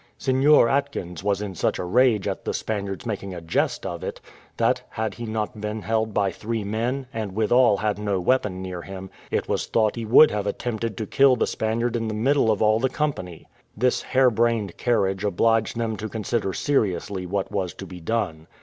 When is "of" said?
3.85-4.03, 12.49-12.63